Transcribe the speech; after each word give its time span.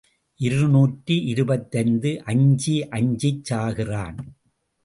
இருநூற்று 0.39 1.15
இருபத்தைந்து 1.25 2.11
அஞ்சி 2.25 2.75
அஞ்சிச் 2.89 3.43
சாகிறான். 3.49 4.19